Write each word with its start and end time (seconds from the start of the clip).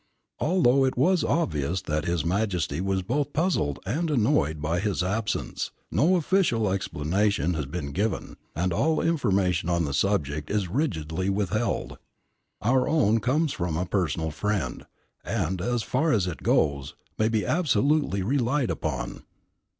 Although 0.39 0.83
it 0.85 0.97
was 0.97 1.23
obvious 1.23 1.83
that 1.83 2.05
His 2.05 2.25
Majesty 2.25 2.81
was 2.81 3.03
both 3.03 3.33
puzzled 3.33 3.79
and 3.85 4.09
annoyed 4.09 4.59
by 4.59 4.79
his 4.79 5.03
absence, 5.03 5.69
no 5.91 6.15
official 6.15 6.71
explanation 6.73 7.51
of 7.51 7.51
it 7.53 7.57
has 7.57 7.65
been 7.67 7.91
given, 7.91 8.35
and 8.55 8.73
all 8.73 8.99
information 8.99 9.69
on 9.69 9.85
the 9.85 9.93
subject 9.93 10.49
is 10.49 10.67
rigidly 10.67 11.29
withheld. 11.29 11.99
Our 12.63 12.87
own 12.89 13.19
comes 13.19 13.53
from 13.53 13.77
a 13.77 13.85
personal 13.85 14.31
friend, 14.31 14.87
and, 15.23 15.61
as 15.61 15.83
far 15.83 16.11
as 16.11 16.25
it 16.25 16.41
goes, 16.41 16.95
may 17.19 17.29
be 17.29 17.45
absolutely 17.45 18.23
relied 18.23 18.71
upon." 18.71 19.21